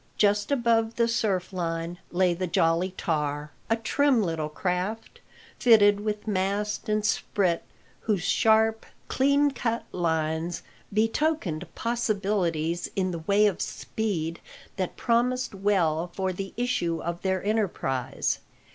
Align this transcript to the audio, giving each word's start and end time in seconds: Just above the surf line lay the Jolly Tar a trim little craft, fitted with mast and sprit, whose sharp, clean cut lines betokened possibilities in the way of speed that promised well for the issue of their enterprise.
Just 0.17 0.49
above 0.49 0.95
the 0.95 1.07
surf 1.07 1.53
line 1.53 1.99
lay 2.11 2.33
the 2.33 2.47
Jolly 2.47 2.89
Tar 2.97 3.51
a 3.69 3.75
trim 3.75 4.23
little 4.23 4.49
craft, 4.49 5.21
fitted 5.59 5.99
with 5.99 6.25
mast 6.25 6.89
and 6.89 7.05
sprit, 7.05 7.61
whose 7.99 8.23
sharp, 8.23 8.87
clean 9.09 9.51
cut 9.51 9.85
lines 9.91 10.63
betokened 10.91 11.67
possibilities 11.75 12.89
in 12.95 13.11
the 13.11 13.19
way 13.19 13.45
of 13.45 13.61
speed 13.61 14.39
that 14.75 14.97
promised 14.97 15.53
well 15.53 16.07
for 16.15 16.33
the 16.33 16.55
issue 16.57 16.99
of 17.03 17.21
their 17.21 17.43
enterprise. 17.43 18.39